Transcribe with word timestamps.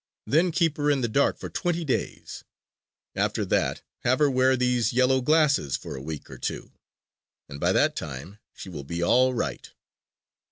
Then 0.25 0.51
keep 0.51 0.77
her 0.77 0.89
in 0.89 1.01
the 1.01 1.07
dark 1.07 1.37
for 1.37 1.47
twenty 1.47 1.85
days. 1.85 2.43
After 3.13 3.45
that, 3.45 3.83
have 3.99 4.17
her 4.17 4.31
wear 4.31 4.57
these 4.57 4.93
yellow 4.93 5.21
glasses 5.21 5.77
for 5.77 5.95
a 5.95 6.01
week 6.01 6.27
or 6.27 6.39
two; 6.39 6.71
and 7.47 7.59
by 7.59 7.71
that 7.73 7.95
time 7.95 8.39
she 8.55 8.67
will 8.67 8.83
be 8.83 9.03
all 9.03 9.35
right." 9.35 9.71